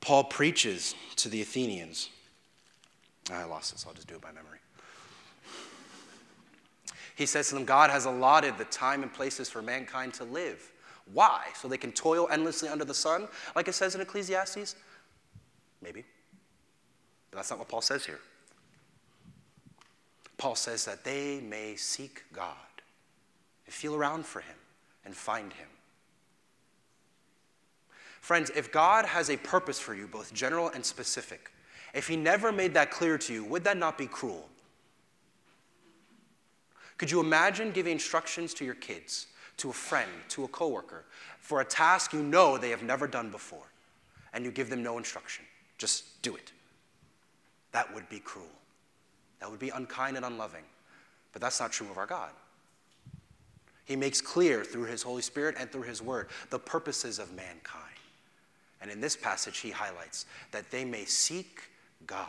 [0.00, 2.08] Paul preaches to the Athenians.
[3.30, 4.58] Ah, I lost this, I'll just do it by memory.
[7.16, 10.72] He says to them, God has allotted the time and places for mankind to live.
[11.12, 11.46] Why?
[11.56, 14.76] So they can toil endlessly under the sun, like it says in Ecclesiastes?
[15.82, 16.04] Maybe.
[17.30, 18.20] But that's not what Paul says here.
[20.38, 22.54] Paul says that they may seek God
[23.66, 24.56] and feel around for him
[25.04, 25.68] and find him.
[28.20, 31.52] Friends, if God has a purpose for you, both general and specific,
[31.94, 34.48] if he never made that clear to you, would that not be cruel?
[36.96, 41.04] Could you imagine giving instructions to your kids to a friend, to a coworker,
[41.40, 43.70] for a task you know they have never done before,
[44.32, 45.44] and you give them no instruction.
[45.76, 46.52] Just do it.
[47.72, 48.46] That would be cruel.
[49.40, 50.64] That would be unkind and unloving.
[51.32, 52.30] But that's not true of our God.
[53.84, 57.84] He makes clear through his Holy Spirit and through his word the purposes of mankind.
[58.80, 61.62] And in this passage, he highlights that they may seek
[62.06, 62.28] God,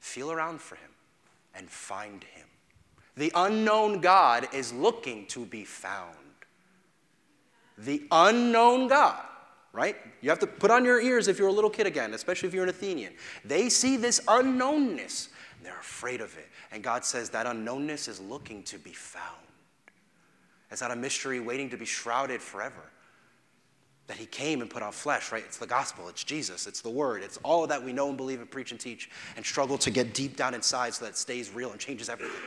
[0.00, 0.90] feel around for him,
[1.54, 2.46] and find him.
[3.16, 6.14] The unknown God is looking to be found
[7.78, 9.24] the unknown God,
[9.72, 9.96] right?
[10.20, 12.54] You have to put on your ears if you're a little kid again, especially if
[12.54, 13.12] you're an Athenian.
[13.44, 16.48] They see this unknownness and they're afraid of it.
[16.72, 19.24] And God says that unknownness is looking to be found.
[20.70, 22.82] It's not a mystery waiting to be shrouded forever.
[24.06, 25.42] That he came and put on flesh, right?
[25.44, 28.40] It's the gospel, it's Jesus, it's the word, it's all that we know and believe
[28.40, 31.50] and preach and teach and struggle to get deep down inside so that it stays
[31.50, 32.40] real and changes everything.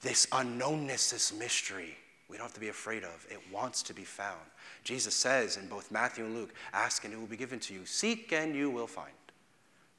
[0.00, 1.96] This unknownness, this mystery,
[2.28, 3.26] we don't have to be afraid of.
[3.30, 4.40] It wants to be found.
[4.82, 7.84] Jesus says in both Matthew and Luke ask and it will be given to you,
[7.84, 9.12] seek and you will find.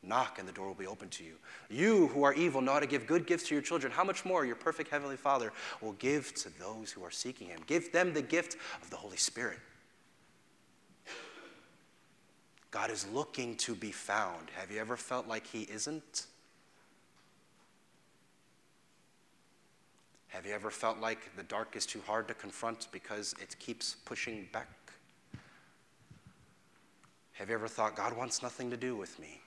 [0.04, 1.34] Knock and the door will be open to you.
[1.70, 3.92] You who are evil know how to give good gifts to your children.
[3.92, 7.60] How much more your perfect Heavenly Father will give to those who are seeking Him?
[7.68, 9.60] Give them the gift of the Holy Spirit.
[12.70, 14.50] God is looking to be found.
[14.56, 16.28] Have you ever felt like He isn't?
[20.28, 23.96] Have you ever felt like the dark is too hard to confront because it keeps
[24.06, 24.68] pushing back?
[27.34, 29.42] Have you ever thought, God wants nothing to do with me?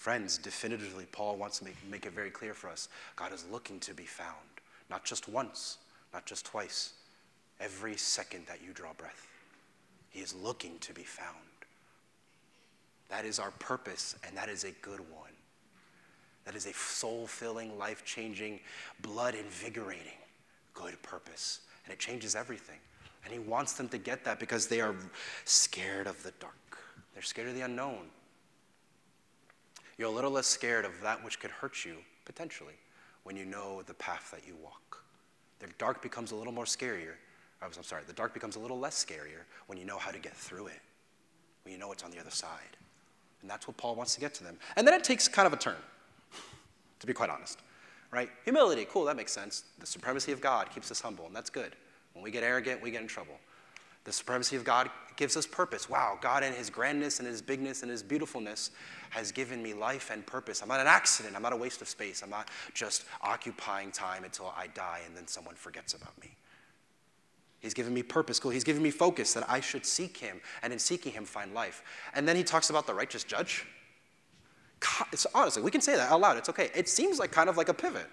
[0.00, 3.78] Friends, definitively, Paul wants to make, make it very clear for us God is looking
[3.80, 4.48] to be found,
[4.88, 5.76] not just once,
[6.14, 6.94] not just twice,
[7.60, 9.26] every second that you draw breath.
[10.08, 11.36] He is looking to be found.
[13.10, 15.32] That is our purpose, and that is a good one.
[16.46, 18.60] That is a soul filling, life changing,
[19.02, 20.16] blood invigorating,
[20.72, 21.60] good purpose.
[21.84, 22.78] And it changes everything.
[23.26, 24.94] And He wants them to get that because they are
[25.44, 26.78] scared of the dark,
[27.12, 28.06] they're scared of the unknown.
[30.00, 32.72] You're a little less scared of that which could hurt you, potentially,
[33.24, 35.04] when you know the path that you walk.
[35.58, 37.16] The dark becomes a little more scarier.
[37.60, 40.34] I'm sorry, the dark becomes a little less scarier when you know how to get
[40.34, 40.80] through it,
[41.64, 42.78] when you know what's on the other side.
[43.42, 44.56] And that's what Paul wants to get to them.
[44.74, 45.76] And then it takes kind of a turn
[47.00, 47.58] to be quite honest.
[48.10, 48.30] Right?
[48.44, 49.64] Humility, cool, that makes sense.
[49.80, 51.76] The supremacy of God keeps us humble, and that's good.
[52.14, 53.34] When we get arrogant, we get in trouble.
[54.04, 55.90] The supremacy of God gives us purpose.
[55.90, 58.70] Wow, God in his grandness and his bigness and his beautifulness
[59.10, 60.62] has given me life and purpose.
[60.62, 61.36] I'm not an accident.
[61.36, 62.22] I'm not a waste of space.
[62.22, 66.30] I'm not just occupying time until I die and then someone forgets about me.
[67.60, 68.40] He's given me purpose.
[68.40, 68.52] Cool.
[68.52, 71.82] He's given me focus that I should seek him and in seeking him find life.
[72.14, 73.66] And then he talks about the righteous judge.
[74.80, 76.38] God, it's honestly, we can say that out loud.
[76.38, 76.70] It's okay.
[76.74, 78.08] It seems like kind of like a pivot.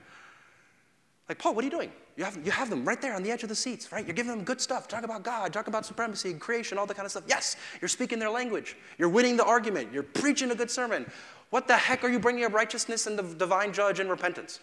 [1.30, 1.92] Like, Paul, what are you doing?
[2.16, 4.06] You have, you have them right there on the edge of the seats, right?
[4.06, 4.88] You're giving them good stuff.
[4.88, 7.26] Talk about God, talk about supremacy, and creation, all that kind of stuff.
[7.28, 8.78] Yes, you're speaking their language.
[8.98, 9.92] You're winning the argument.
[9.92, 11.10] You're preaching a good sermon.
[11.50, 14.60] What the heck are you bringing up righteousness and the divine judge and repentance?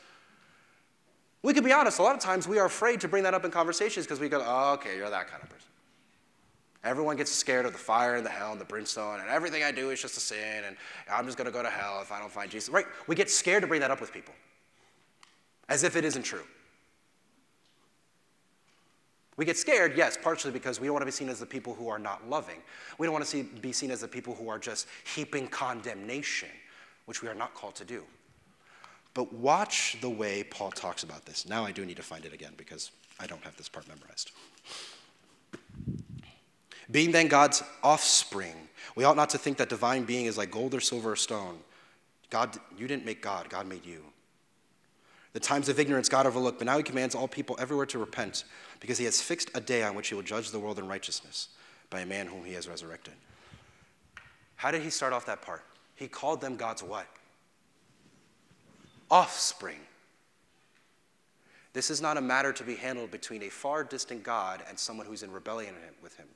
[1.43, 3.45] We could be honest, a lot of times we are afraid to bring that up
[3.45, 5.69] in conversations because we go, oh, okay, you're that kind of person.
[6.83, 9.71] Everyone gets scared of the fire and the hell and the brimstone, and everything I
[9.71, 10.77] do is just a sin, and
[11.11, 12.71] I'm just going to go to hell if I don't find Jesus.
[12.71, 12.87] Right?
[13.07, 14.35] We get scared to bring that up with people
[15.69, 16.45] as if it isn't true.
[19.37, 21.75] We get scared, yes, partially because we don't want to be seen as the people
[21.75, 22.63] who are not loving.
[22.99, 26.51] We don't want to see, be seen as the people who are just heaping condemnation,
[27.07, 28.05] which we are not called to do.
[29.13, 31.49] But watch the way Paul talks about this.
[31.49, 34.31] Now I do need to find it again because I don't have this part memorized.
[36.91, 38.55] Being then God's offspring,
[38.95, 41.59] we ought not to think that divine being is like gold or silver or stone.
[42.31, 44.05] God, you didn't make God, God made you.
[45.35, 48.45] The times of ignorance God overlooked, but now he commands all people everywhere to repent,
[48.81, 51.49] because he has fixed a day on which he will judge the world in righteousness
[51.91, 53.15] by a man whom he has resurrected.
[54.57, 55.63] How did he start off that part?
[55.97, 57.07] He called them God's what?
[59.11, 59.81] Offspring.
[61.73, 65.07] This is not a matter to be handled between a far distant God and someone
[65.07, 66.29] who's in rebellion with him.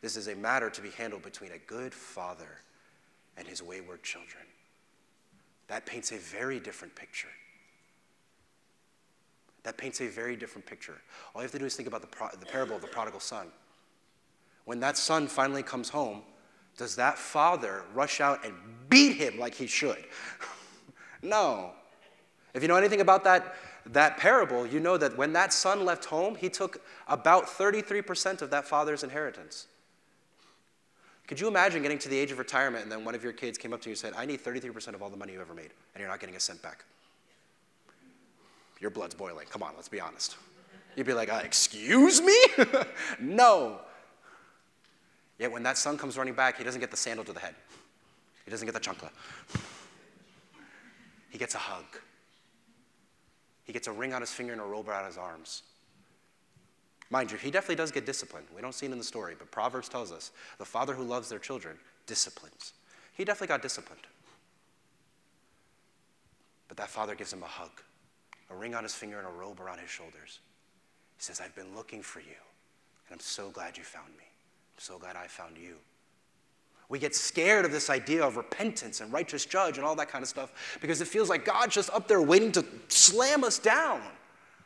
[0.00, 2.60] This is a matter to be handled between a good father
[3.36, 4.44] and his wayward children.
[5.66, 7.28] That paints a very different picture.
[9.64, 11.00] That paints a very different picture.
[11.34, 13.20] All you have to do is think about the, pro- the parable of the prodigal
[13.20, 13.48] son.
[14.64, 16.22] When that son finally comes home,
[16.76, 18.54] does that father rush out and
[18.88, 20.04] beat him like he should?
[21.22, 21.72] no.
[22.52, 26.06] If you know anything about that, that parable, you know that when that son left
[26.06, 29.66] home, he took about 33% of that father's inheritance.
[31.26, 33.56] Could you imagine getting to the age of retirement and then one of your kids
[33.56, 35.54] came up to you and said, I need 33% of all the money you ever
[35.54, 36.84] made, and you're not getting a cent back?
[38.84, 39.46] Your blood's boiling.
[39.48, 40.36] Come on, let's be honest.
[40.94, 42.36] You'd be like, uh, Excuse me?
[43.18, 43.80] no.
[45.38, 47.54] Yet when that son comes running back, he doesn't get the sandal to the head,
[48.44, 49.08] he doesn't get the chancla.
[51.30, 51.84] He gets a hug.
[53.64, 55.62] He gets a ring on his finger and a robe around his arms.
[57.08, 58.46] Mind you, he definitely does get disciplined.
[58.54, 61.30] We don't see it in the story, but Proverbs tells us the father who loves
[61.30, 62.74] their children disciplines.
[63.14, 64.02] He definitely got disciplined.
[66.68, 67.70] But that father gives him a hug
[68.54, 70.40] a ring on his finger and a robe around his shoulders.
[71.16, 72.26] He says, I've been looking for you,
[73.08, 74.24] and I'm so glad you found me.
[74.24, 75.76] I'm so glad I found you.
[76.88, 80.22] We get scared of this idea of repentance and righteous judge and all that kind
[80.22, 84.02] of stuff because it feels like God's just up there waiting to slam us down.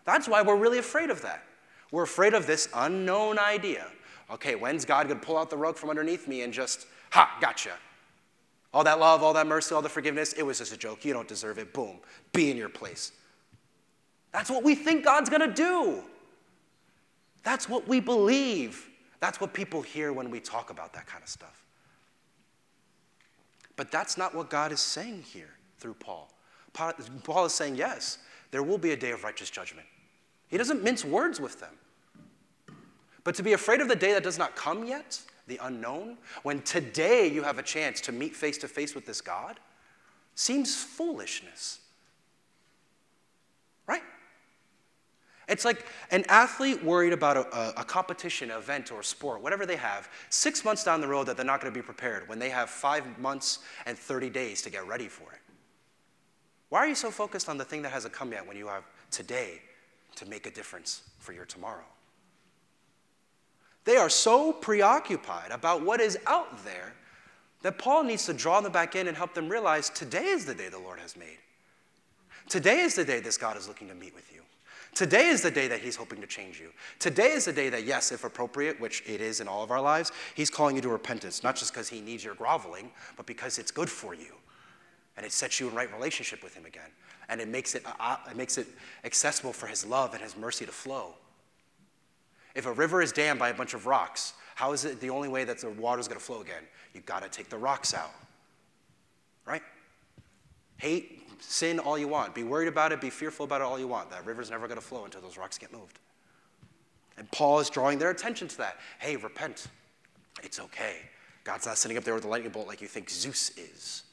[0.05, 1.44] That's why we're really afraid of that.
[1.92, 3.87] We're afraid of this unknown idea.
[4.31, 7.38] Okay, when's God going to pull out the rug from underneath me and just, ha,
[7.40, 7.72] gotcha?
[8.74, 11.05] All that love, all that mercy, all the forgiveness, it was just a joke.
[11.05, 11.72] You don't deserve it.
[11.72, 11.98] Boom.
[12.33, 13.12] Be in your place.
[14.38, 16.01] That's what we think God's going to do.
[17.42, 18.88] That's what we believe.
[19.18, 21.64] That's what people hear when we talk about that kind of stuff.
[23.74, 26.31] But that's not what God is saying here through Paul.
[26.72, 28.18] Paul is saying, yes,
[28.53, 29.88] there will be a day of righteous judgment.
[30.46, 31.74] He doesn't mince words with them.
[33.24, 36.62] But to be afraid of the day that does not come yet, the unknown, when
[36.62, 39.59] today you have a chance to meet face to face with this God,
[40.37, 41.81] seems foolishness.
[43.88, 44.03] Right?
[45.48, 50.11] It's like an athlete worried about a, a, competition, event, or sport, whatever they have,
[50.28, 52.68] six months down the road that they're not going to be prepared when they have
[52.68, 55.40] five months and 30 days to get ready for it.
[56.68, 58.84] Why are you so focused on the thing that hasn't come yet when you have
[59.11, 59.62] today
[60.16, 61.87] to make a difference for your tomorrow?
[63.84, 66.92] They are so preoccupied about what is out there
[67.62, 70.54] that Paul needs to draw them back in and help them realize today is the
[70.54, 71.38] day the Lord has made.
[72.50, 74.37] Today is the day this God is looking to meet with you.
[74.99, 76.73] Today is the day that He's hoping to change you.
[76.99, 79.81] Today is the day that, yes, if appropriate, which it is in all of our
[79.81, 83.61] lives, He's calling you to repentance, not just because He needs your groveling, but because
[83.61, 84.35] it's good for you.
[85.17, 86.90] And it sets you in right relationship with Him again.
[87.29, 88.67] And it makes it, uh, uh, it makes it
[89.05, 91.15] accessible for His love and His mercy to flow.
[92.57, 95.29] If a river is dammed by a bunch of rocks, how is it the only
[95.29, 96.65] way that the water is going to flow again?
[96.92, 98.11] You've got to take the rocks out.
[99.46, 99.63] Right?
[100.79, 102.34] Hate, sin all you want.
[102.34, 104.10] Be worried about it, be fearful about it all you want.
[104.10, 105.98] That river's never going to flow until those rocks get moved.
[107.16, 108.76] And Paul is drawing their attention to that.
[108.98, 109.66] Hey, repent.
[110.42, 110.96] It's okay.
[111.44, 114.04] God's not sitting up there with a lightning bolt like you think Zeus is.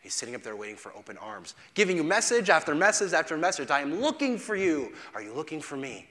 [0.00, 3.70] He's sitting up there waiting for open arms, giving you message after message after message.
[3.70, 4.92] I am looking for you.
[5.14, 6.08] Are you looking for me?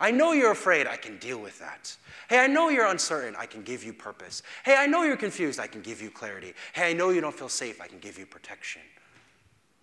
[0.00, 0.86] I know you're afraid.
[0.86, 1.96] I can deal with that.
[2.28, 3.34] Hey, I know you're uncertain.
[3.38, 4.42] I can give you purpose.
[4.64, 5.58] Hey, I know you're confused.
[5.58, 6.54] I can give you clarity.
[6.72, 7.80] Hey, I know you don't feel safe.
[7.80, 8.82] I can give you protection.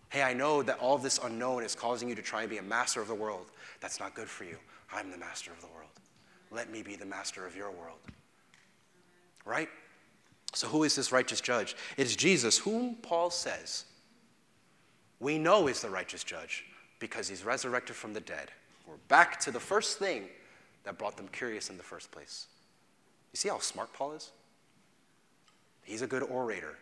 [0.09, 2.63] Hey, I know that all this unknown is causing you to try and be a
[2.63, 3.47] master of the world.
[3.79, 4.57] That's not good for you.
[4.93, 5.89] I'm the master of the world.
[6.51, 7.97] Let me be the master of your world.
[9.45, 9.69] Right?
[10.53, 11.75] So, who is this righteous judge?
[11.97, 13.85] It is Jesus, whom Paul says
[15.19, 16.65] we know is the righteous judge
[16.99, 18.51] because he's resurrected from the dead.
[19.13, 20.23] Back to the first thing
[20.85, 22.47] that brought them curious in the first place.
[23.31, 24.31] You see how smart Paul is?
[25.83, 26.79] He's a good orator,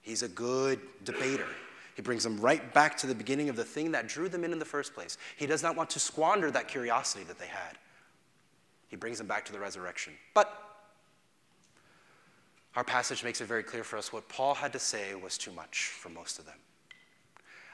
[0.00, 1.48] he's a good debater.
[1.96, 4.54] He brings them right back to the beginning of the thing that drew them in
[4.54, 5.18] in the first place.
[5.36, 7.76] He does not want to squander that curiosity that they had.
[8.88, 10.14] He brings them back to the resurrection.
[10.32, 10.50] But
[12.74, 15.52] our passage makes it very clear for us what Paul had to say was too
[15.52, 16.56] much for most of them.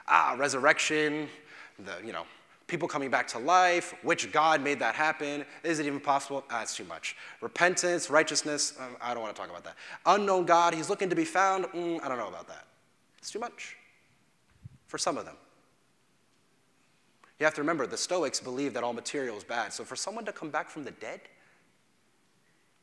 [0.09, 1.29] Ah, resurrection,
[1.79, 2.25] the, you know,
[2.71, 5.45] people coming back to life, which God made that happen?
[5.63, 6.43] Is it even possible?
[6.49, 7.17] Ah, it's too much.
[7.41, 9.75] Repentance, righteousness, um, I don't want to talk about that.
[10.05, 12.65] Unknown God, he's looking to be found, mm, I don't know about that.
[13.19, 13.75] It's too much
[14.87, 15.35] for some of them.
[17.39, 19.73] You have to remember, the Stoics believe that all material is bad.
[19.73, 21.19] So for someone to come back from the dead,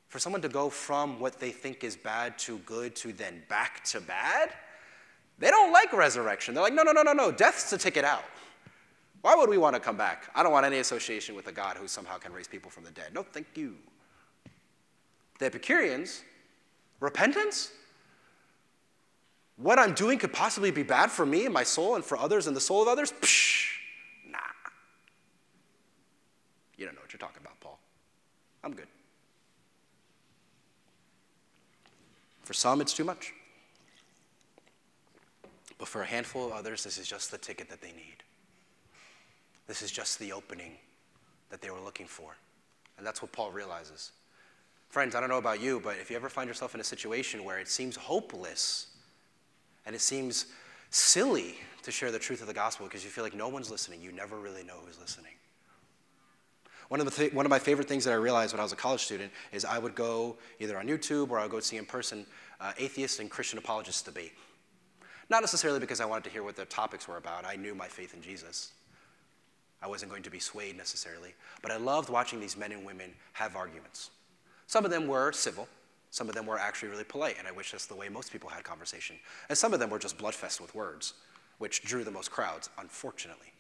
[0.09, 3.85] for someone to go from what they think is bad to good to then back
[3.85, 4.53] to bad,
[5.39, 6.55] they don't like resurrection.
[6.55, 8.25] They're like, no, no, no, no, no, death's the ticket out.
[9.23, 10.31] Why would we want to come back?
[10.35, 12.91] I don't want any association with a God who somehow can raise people from the
[12.91, 13.15] dead.
[13.15, 13.77] No, thank you.
[15.39, 16.23] The Epicureans,
[17.01, 17.73] repentance?
[19.57, 22.47] What I'm doing could possibly be bad for me and my soul and for others
[22.47, 23.13] and the soul of others?
[23.13, 23.71] Psh,
[24.31, 24.39] nah.
[26.77, 27.79] You don't know what you're talking about, Paul.
[28.63, 28.87] I'm good.
[32.45, 33.35] For some, it's too much.
[35.77, 38.23] But for a handful of others, this is just the ticket that they need.
[39.69, 40.73] This is just the opening
[41.51, 42.35] that they were looking for.
[42.97, 44.11] And that's what Paul realizes.
[44.89, 47.45] Friends, I don't know about you, but if you ever find yourself in a situation
[47.45, 48.89] where it seems hopeless
[49.87, 50.47] and it seems
[50.91, 54.01] silly to share the truth of the gospel because you feel like no one's listening,
[54.01, 55.33] you never really know who's listening.
[56.89, 58.73] One of, the th- one of my favorite things that I realized when I was
[58.73, 61.77] a college student is I would go either on YouTube or I would go see
[61.77, 62.25] in person
[62.61, 64.33] uh, atheist and Christian apologists debate.
[65.29, 67.45] Not necessarily because I wanted to hear what their topics were about.
[67.45, 68.73] I knew my faith in Jesus.
[69.83, 71.35] I wasn't going to be swayed necessarily.
[71.63, 74.11] But I loved watching these men and women have arguments.
[74.67, 75.69] Some of them were civil,
[76.11, 78.49] some of them were actually really polite, and I wish that's the way most people
[78.49, 79.17] had conversation.
[79.49, 81.15] And some of them were just bloodfest with words,
[81.59, 83.53] which drew the most crowds, unfortunately.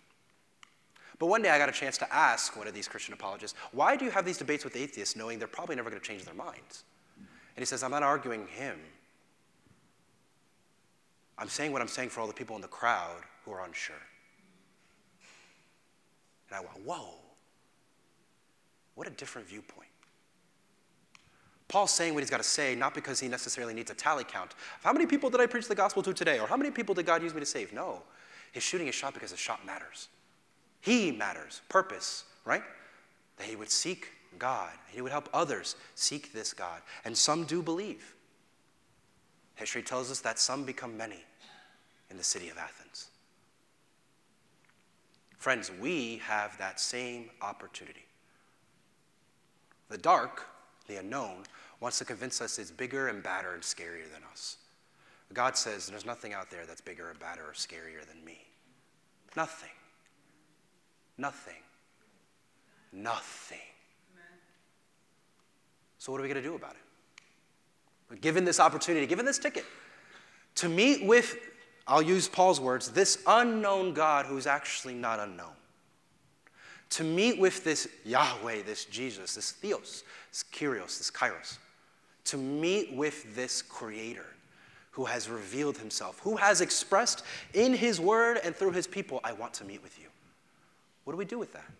[1.19, 3.97] But one day I got a chance to ask one of these Christian apologists, why
[3.97, 6.35] do you have these debates with atheists knowing they're probably never going to change their
[6.35, 6.85] minds?
[7.17, 8.79] And he says, I'm not arguing him.
[11.37, 13.97] I'm saying what I'm saying for all the people in the crowd who are unsure.
[16.49, 17.15] And I went, whoa,
[18.95, 19.89] what a different viewpoint.
[21.69, 24.55] Paul's saying what he's got to say, not because he necessarily needs a tally count.
[24.83, 26.39] How many people did I preach the gospel to today?
[26.39, 27.75] Or how many people did God use me to save?
[27.75, 28.03] No.
[28.53, 30.09] He's shooting a shot because the shot matters.
[30.81, 31.61] He matters.
[31.69, 32.63] Purpose, right?
[33.37, 34.73] That he would seek God.
[34.91, 36.81] He would help others seek this God.
[37.05, 38.15] And some do believe.
[39.57, 41.23] History tells us that some become many
[42.11, 43.09] in the city of Athens.
[45.39, 48.05] Friends, we have that same opportunity.
[49.89, 50.47] The dark,
[50.89, 51.45] the unknown,
[51.81, 54.57] wants to convince us it's bigger and badder and scarier than us.
[55.33, 58.47] God says there's nothing out there that's bigger or badder or scarier than me.
[59.37, 59.71] Nothing.
[61.17, 61.63] Nothing.
[62.93, 63.59] Nothing.
[65.99, 66.75] So, what are we going to do about
[68.11, 68.21] it?
[68.21, 69.67] Given this opportunity, given this ticket,
[70.57, 71.37] to meet with,
[71.89, 75.55] I'll use Paul's words, this unknown God who's actually not unknown.
[76.91, 81.57] To meet with this Yahweh, this Jesus, this Theos, this Kyrios, this Kairos.
[82.27, 84.27] To meet with this Creator
[84.91, 87.25] who has revealed himself, who has expressed
[87.55, 90.09] in his word and through his people, I want to meet with you.
[91.05, 91.71] What do we do with that?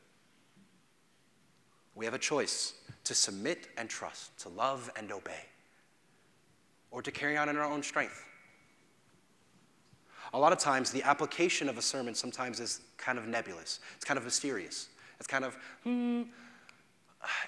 [1.95, 5.45] We have a choice to submit and trust, to love and obey,
[6.91, 8.25] or to carry on in our own strength.
[10.35, 14.05] A lot of times, the application of a sermon sometimes is kind of nebulous, it's
[14.05, 14.89] kind of mysterious.
[15.19, 16.23] It's kind of, hmm,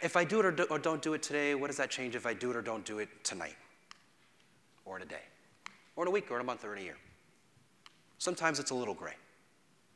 [0.02, 2.16] if I do it or, do, or don't do it today, what does that change
[2.16, 3.54] if I do it or don't do it tonight?
[4.84, 5.22] Or in a day?
[5.94, 6.96] Or in a week, or in a month, or in a year?
[8.18, 9.14] Sometimes it's a little gray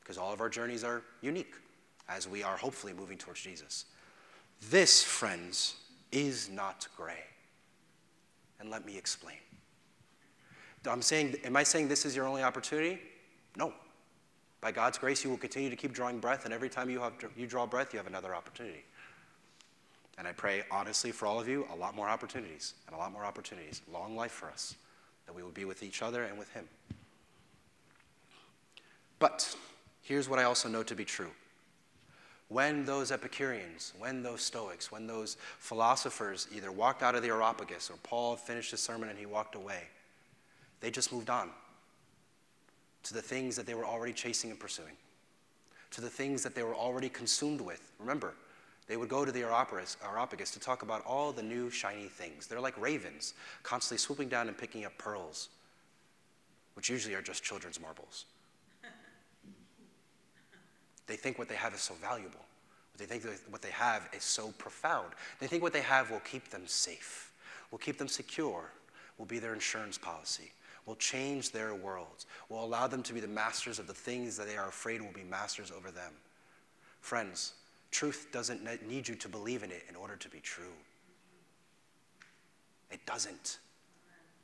[0.00, 1.54] because all of our journeys are unique.
[2.08, 3.86] as we are hopefully moving towards Jesus.
[4.70, 5.76] This, friends,
[6.12, 7.24] is not gray.
[8.60, 9.38] And let me explain.
[10.86, 13.00] I'm saying, am I saying this is your only opportunity?
[13.56, 13.72] No.
[14.60, 17.12] By God's grace, you will continue to keep drawing breath, and every time you, have,
[17.36, 18.84] you draw breath, you have another opportunity.
[20.16, 23.12] And I pray honestly for all of you a lot more opportunities and a lot
[23.12, 23.82] more opportunities.
[23.92, 24.76] Long life for us,
[25.26, 26.68] that we would be with each other and with Him.
[29.18, 29.56] But
[30.02, 31.30] here's what I also know to be true.
[32.48, 37.90] When those Epicureans, when those Stoics, when those philosophers either walked out of the Areopagus
[37.90, 39.84] or Paul finished his sermon and he walked away,
[40.84, 41.48] they just moved on
[43.04, 44.92] to the things that they were already chasing and pursuing,
[45.90, 47.90] to the things that they were already consumed with.
[47.98, 48.34] Remember,
[48.86, 52.46] they would go to the Areopagus to talk about all the new shiny things.
[52.46, 53.32] They're like ravens,
[53.62, 55.48] constantly swooping down and picking up pearls,
[56.74, 58.26] which usually are just children's marbles.
[61.06, 62.40] They think what they have is so valuable.
[62.98, 65.12] They think what they have is so profound.
[65.40, 67.32] They think what they have will keep them safe,
[67.70, 68.70] will keep them secure,
[69.18, 70.50] will be their insurance policy,
[70.86, 74.46] will change their worlds, will allow them to be the masters of the things that
[74.46, 76.12] they are afraid will be masters over them.
[77.00, 77.54] Friends,
[77.90, 80.74] truth doesn't need you to believe in it in order to be true.
[82.90, 83.58] It doesn't.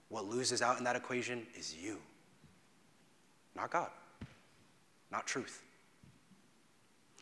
[0.08, 1.98] What loses out in that equation is you,
[3.54, 3.90] not God,
[5.12, 5.62] not truth.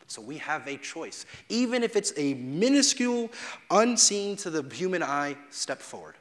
[0.07, 1.27] So we have a choice.
[1.49, 3.29] Even if it's a minuscule,
[3.69, 6.15] unseen to the human eye step forward.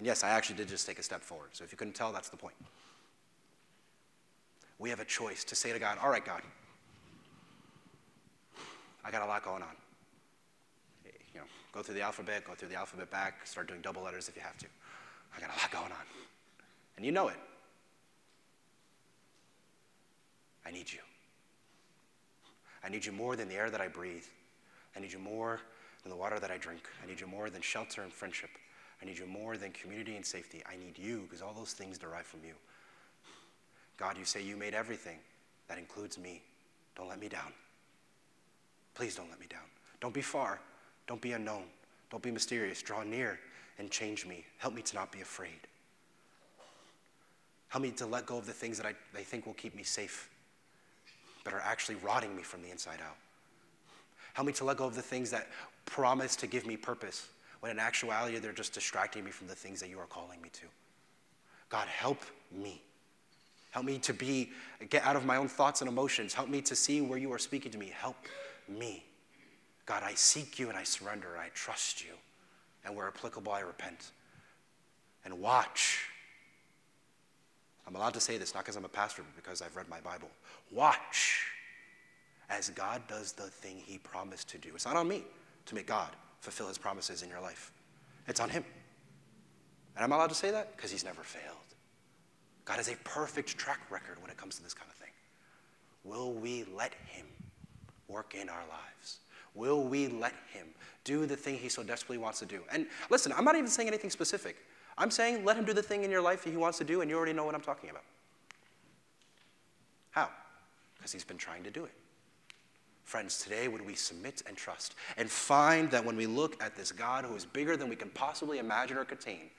[0.00, 1.50] And yes, I actually did just take a step forward.
[1.52, 2.54] So if you couldn't tell, that's the point.
[4.78, 6.40] We have a choice to say to God, All right, God,
[9.04, 9.76] I got a lot going on.
[11.04, 14.26] You know, go through the alphabet, go through the alphabet back, start doing double letters
[14.26, 14.66] if you have to.
[15.36, 16.06] I got a lot going on.
[16.96, 17.36] And you know it.
[20.64, 21.00] I need you.
[22.82, 24.24] I need you more than the air that I breathe.
[24.96, 25.60] I need you more
[26.04, 26.88] than the water that I drink.
[27.04, 28.48] I need you more than shelter and friendship.
[29.02, 30.62] I need you more than community and safety.
[30.70, 32.54] I need you because all those things derive from you.
[33.96, 35.18] God, you say you made everything.
[35.68, 36.42] That includes me.
[36.96, 37.52] Don't let me down.
[38.94, 39.60] Please don't let me down.
[40.00, 40.60] Don't be far.
[41.06, 41.64] Don't be unknown.
[42.10, 42.82] Don't be mysterious.
[42.82, 43.38] Draw near
[43.78, 44.44] and change me.
[44.58, 45.68] Help me to not be afraid.
[47.68, 50.28] Help me to let go of the things that I, think will keep me safe
[51.44, 53.16] but are actually rotting me from the inside out.
[54.34, 55.48] Help me to let go of the things that
[55.86, 57.28] promise to give me purpose,
[57.60, 60.48] when in actuality they're just distracting me from the things that you are calling me
[60.54, 60.66] to.
[61.68, 62.82] God, help me.
[63.70, 64.50] Help me to be,
[64.88, 66.34] get out of my own thoughts and emotions.
[66.34, 67.92] Help me to see where you are speaking to me.
[67.94, 68.16] Help
[68.68, 69.04] me.
[69.86, 71.38] God, I seek you and I surrender.
[71.38, 72.12] I trust you.
[72.84, 74.10] And where applicable, I repent.
[75.24, 76.10] And watch
[77.90, 80.00] I'm allowed to say this not because I'm a pastor, but because I've read my
[80.00, 80.28] Bible.
[80.70, 81.44] Watch
[82.48, 84.70] as God does the thing he promised to do.
[84.76, 85.24] It's not on me
[85.66, 86.10] to make God
[86.40, 87.72] fulfill his promises in your life,
[88.26, 88.64] it's on him.
[89.96, 91.56] And I'm allowed to say that because he's never failed.
[92.64, 95.10] God has a perfect track record when it comes to this kind of thing.
[96.04, 97.26] Will we let him
[98.08, 99.18] work in our lives?
[99.54, 100.68] Will we let him
[101.04, 102.60] do the thing he so desperately wants to do?
[102.72, 104.56] And listen, I'm not even saying anything specific.
[104.96, 107.00] I'm saying let him do the thing in your life that he wants to do,
[107.00, 108.04] and you already know what I'm talking about.
[110.10, 110.28] How?
[110.96, 111.92] Because he's been trying to do it.
[113.04, 116.92] Friends, today would we submit and trust and find that when we look at this
[116.92, 119.50] God who is bigger than we can possibly imagine or contain,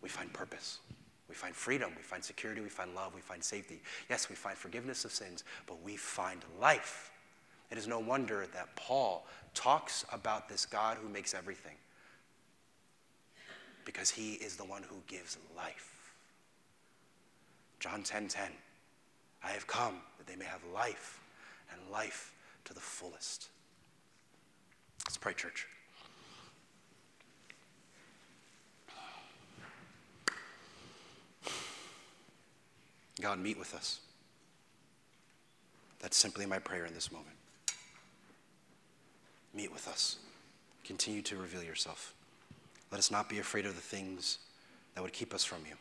[0.00, 0.78] we find purpose.
[1.28, 3.82] We find freedom, we find security, we find love, we find safety.
[4.08, 7.10] Yes, we find forgiveness of sins, but we find life.
[7.70, 11.74] It is no wonder that Paul talks about this God who makes everything
[13.84, 16.14] because he is the one who gives life.
[17.80, 18.04] John 10:10.
[18.04, 18.52] 10, 10,
[19.42, 21.20] I have come that they may have life
[21.72, 22.32] and life
[22.64, 23.48] to the fullest.
[25.06, 25.66] Let's pray, church.
[33.20, 34.00] God, meet with us.
[36.00, 37.36] That's simply my prayer in this moment.
[39.54, 40.18] Meet with us.
[40.84, 42.14] Continue to reveal yourself.
[42.92, 44.38] Let us not be afraid of the things
[44.94, 45.74] that would keep us from you.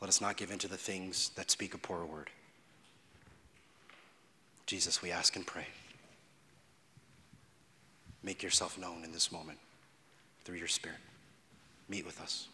[0.00, 2.30] Let us not give in to the things that speak a poor word.
[4.66, 5.66] Jesus, we ask and pray.
[8.22, 9.58] Make yourself known in this moment
[10.44, 10.98] through your Spirit.
[11.88, 12.48] Meet with us.